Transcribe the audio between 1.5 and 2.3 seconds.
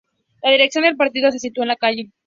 en la Calle Tetuán de la localidad.